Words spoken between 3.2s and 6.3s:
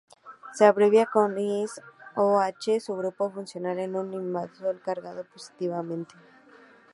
funcional es un imidazol cargado positivamente.